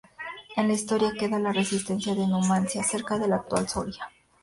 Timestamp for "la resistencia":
1.37-2.15